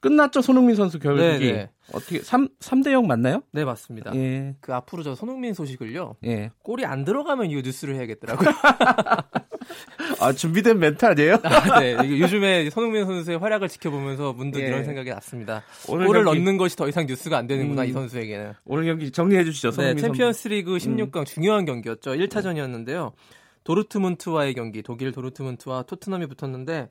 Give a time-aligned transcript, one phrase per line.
[0.00, 1.70] 끝났죠 손흥민 선수 결국이 네, 네.
[1.92, 3.42] 어떻게 3 3대 0 맞나요?
[3.52, 4.14] 네 맞습니다.
[4.14, 4.54] 예.
[4.60, 6.16] 그 앞으로 저 손흥민 소식을요.
[6.24, 6.50] 예.
[6.62, 8.48] 골이 안 들어가면 이 뉴스를 해야겠더라고요.
[10.20, 11.38] 아 준비된 멘트 아니에요?
[11.42, 11.96] 아, 네.
[12.20, 14.66] 요즘에 손흥민 선수의 활약을 지켜보면서 문득 예.
[14.66, 15.62] 이런 생각이 났습니다.
[15.88, 16.40] 오늘 골을 경기...
[16.40, 18.52] 넣는 것이 더 이상 뉴스가 안 되는구나 음, 이 선수에게는.
[18.64, 19.70] 오늘 경기 정리해 주시죠.
[19.72, 21.24] 네, 챔피언스리그 16강 음.
[21.24, 22.12] 중요한 경기였죠.
[22.12, 23.12] 1차전이었는데요.
[23.64, 26.88] 도르트문트와의 경기, 독일 도르트문트와 토트넘이 붙었는데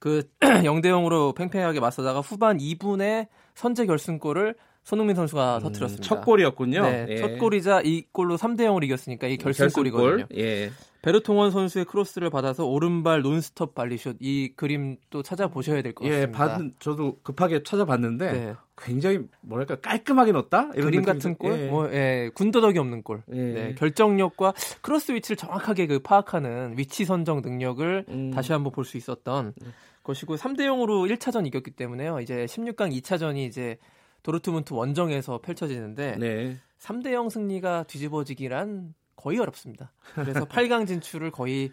[0.00, 6.08] 그 0대 0으로 팽팽하게 맞서다가 후반 2분에 선제 결승골을 손흥민 선수가 음, 터뜨렸습니다.
[6.08, 6.82] 첫 골이었군요.
[6.82, 7.16] 네, 예.
[7.18, 10.26] 첫 골이자 이 골로 3대 0으로 이겼으니까 이 결승골이거든요.
[10.26, 10.38] 결승골?
[10.38, 10.70] 예.
[11.02, 16.44] 베르통원 선수의 크로스를 받아서 오른발 논스톱 발리슛 이 그림 또 찾아보셔야 될것 예, 같습니다.
[16.44, 18.54] 예, 받, 저도 급하게 찾아봤는데 네.
[18.76, 21.66] 굉장히 뭐랄까 깔끔하게 넣었다 이런 그림 같은 골, 예.
[21.68, 23.36] 뭐 예, 군더더기 없는 골, 예.
[23.36, 28.30] 네, 결정력과 크로스 위치를 정확하게 그 파악하는 위치 선정 능력을 음.
[28.32, 29.72] 다시 한번 볼 수 있었던 음.
[30.02, 32.20] 것이고 3대 0으로 1차전 이겼기 때문에요.
[32.20, 33.78] 이제 16강 2차전이 이제
[34.22, 36.58] 도르트문트 원정에서 펼쳐지는데 네.
[36.78, 39.92] 3대 0 승리가 뒤집어지기란 거의 어렵습니다.
[40.14, 41.70] 그래서 8강 진출을 거의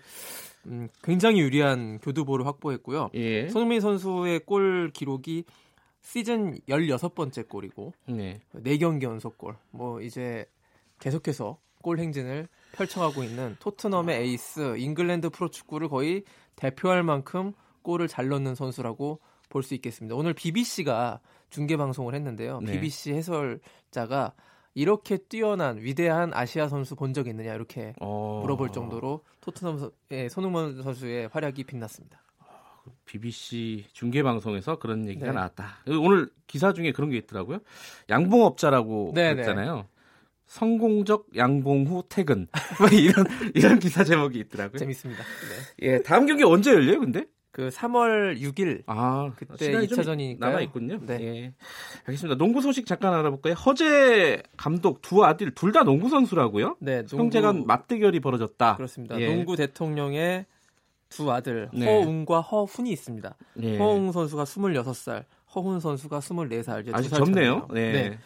[0.66, 3.10] 음, 굉장히 유리한 교두보를 확보했고요.
[3.14, 3.48] 예.
[3.48, 5.46] 손흥민 선수의 골 기록이
[6.02, 8.40] 시즌 16번째 골이고 네.
[8.54, 9.56] 4경기 연속 골.
[9.72, 10.46] 뭐 이제
[11.00, 16.24] 계속해서 골 행진을 펼쳐가고 있는 토트넘의 에이스 잉글랜드 프로축구를 거의
[16.56, 17.54] 대표할 만큼
[17.88, 20.14] 골을 잘 넣는 선수라고 볼 수 있겠습니다.
[20.16, 22.60] 오늘 BBC가 중계 방송을 했는데요.
[22.60, 22.74] 네.
[22.74, 24.34] BBC 해설자가
[24.74, 28.40] 이렇게 뛰어난 위대한 아시아 선수 본 적 있느냐 이렇게 어...
[28.44, 32.22] 물어볼 정도로 토트넘의 손흥민 선수의 활약이 빛났습니다.
[33.06, 35.32] BBC 중계 방송에서 그런 얘기가 네.
[35.32, 35.78] 나왔다.
[35.88, 37.60] 오늘 기사 중에 그런 게 있더라고요.
[38.10, 39.34] 양봉업자라고 네, 네.
[39.36, 39.88] 그랬잖아요.
[40.46, 42.48] 성공적 양봉 후 퇴근.
[42.80, 43.26] 뭐 이런
[43.56, 44.78] 이런 기사 제목이 있더라고요.
[44.78, 45.24] 재밌습니다.
[45.24, 45.88] 네.
[45.88, 47.26] 예, 다음 경기 언제 열려요, 근데?
[47.52, 51.00] 그 3월 6일 아, 그때 2차전이니까 남아 있군요.
[51.06, 51.18] 네.
[51.22, 51.54] 예.
[52.06, 52.38] 알겠습니다.
[52.38, 53.54] 농구 소식 잠깐 알아볼까요?
[53.54, 56.78] 허재 감독 두 아들 둘 다 농구 선수라고요?
[56.80, 57.04] 네.
[57.06, 57.24] 농구...
[57.24, 58.76] 형제간 맞대결이 벌어졌다.
[58.76, 59.20] 그렇습니다.
[59.20, 59.34] 예.
[59.34, 60.46] 농구 대통령의
[61.10, 61.86] 두 아들 네.
[61.86, 63.36] 허웅과 허훈이 있습니다.
[63.62, 63.78] 예.
[63.78, 65.24] 허웅 선수가 26살,
[65.56, 66.82] 허훈 선수가 24살.
[66.84, 67.68] 이제 아직 젊네요.
[67.72, 67.92] 네.
[67.92, 68.20] 네.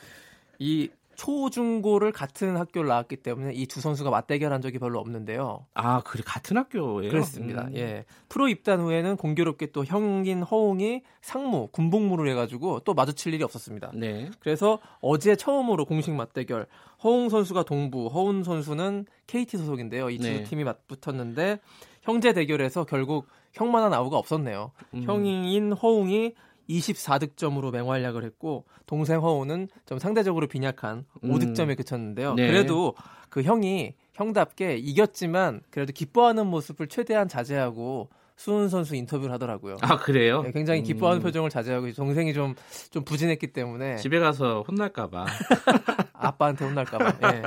[0.60, 0.90] 이
[1.22, 5.66] 초중고를 같은 학교를 나왔기 때문에 이 두 선수가 맞대결한 적이 별로 없는데요.
[5.76, 7.10] 아, 그래 같은 학교예요?
[7.12, 7.68] 그렇습니다.
[7.68, 7.76] 음.
[7.76, 8.06] 예.
[8.28, 13.92] 프로 입단 후에는 공교롭게 또 형인 허웅이 상무 군복무를 해가지고 또 마주칠 일이 없었습니다.
[13.94, 14.30] 네.
[14.40, 16.66] 그래서 어제 처음으로 공식 맞대결
[17.04, 20.10] 허웅 선수가 동부, 허훈 선수는 KT 소속인데요.
[20.10, 20.44] 이두 네.
[20.44, 21.60] 팀이 맞붙었는데
[22.02, 24.72] 형제 대결에서 결국 형만한 아우가 없었네요.
[24.96, 25.04] 음.
[25.04, 26.34] 형인 허웅이
[26.80, 31.76] 24득점으로 맹활약을 했고 동생 허우는 좀 상대적으로 빈약한 5득점에 음.
[31.76, 32.34] 그쳤는데요.
[32.36, 32.48] 네.
[32.48, 32.96] 그래도
[33.30, 39.78] 그 형이 형답게 이겼지만 그래도 기뻐하는 모습을 최대한 자제하고 수훈 선수 인터뷰를 하더라고요.
[39.82, 40.42] 아 그래요?
[40.42, 41.24] 네, 굉장히 기뻐하는 음.
[41.24, 42.56] 표정을 자제하고 동생이 좀
[42.90, 45.26] 좀 부진했기 때문에 집에 가서 혼날까봐
[46.14, 47.42] 아빠한테 혼날까봐 예.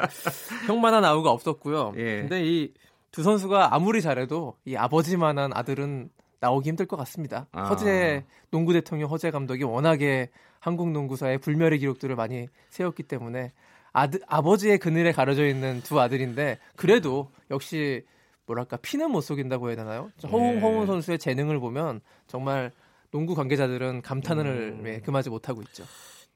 [0.67, 1.95] 형만한 아우가 없었고요.
[1.97, 2.21] 예.
[2.21, 2.73] 근데 이
[3.15, 6.11] 두 선수가 아무리 잘해도 이 아버지만한 아들은
[6.45, 7.47] 나오기 힘들 것 같습니다.
[7.53, 7.65] 아.
[7.65, 10.29] 허재 농구 대통령 허재 감독이 워낙에
[10.61, 13.53] 한국 농구사의 불멸의 기록들을 많이 세웠기 때문에
[13.93, 18.05] 아들, 아버지의 그늘에 가려져 있는 두 아들인데 그래도 역시
[18.47, 20.11] 뭐랄까 피는 못 속인다고 해야 되나요?
[20.31, 20.61] 허웅 예.
[20.61, 22.73] 허웅 선수의 재능을 보면 정말
[23.11, 24.87] 농구 관계자들은 감탄을 음.
[24.87, 25.85] 예, 금하지 못하고 있죠.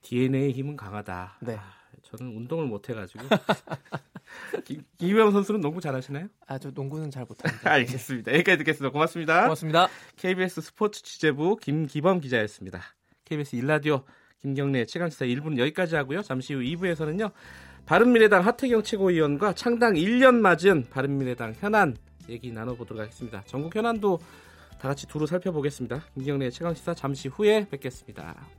[0.02, 1.38] DNA의 힘은 강하다.
[1.40, 1.56] 네.
[1.56, 1.62] 아,
[2.02, 3.24] 저는 운동을 못 해가지고
[4.98, 6.28] 김희영 선수는 농구 잘하시나요?
[6.46, 7.70] 아, 저 농구는 잘 못합니다.
[7.72, 8.32] 알겠습니다.
[8.32, 8.92] 여기까지 듣겠습니다.
[8.92, 9.42] 고맙습니다.
[9.42, 9.88] 고맙습니다.
[10.16, 12.82] KBS 스포츠 취재부 김기범 기자였습니다.
[13.24, 14.04] KBS 일라디오
[14.40, 16.22] 김경래 최강시사 1부는 여기까지 하고요.
[16.22, 17.32] 잠시 후 2부에서는요.
[17.86, 21.96] 바른미래당 하태경 최고위원과 창당 1년 맞은 바른미래당 현안
[22.28, 23.42] 얘기 나눠보도록 하겠습니다.
[23.46, 24.18] 전국 현안도
[24.78, 26.04] 다 같이 두루 살펴보겠습니다.
[26.14, 28.57] 김경래 최강시사 잠시 후에 뵙겠습니다.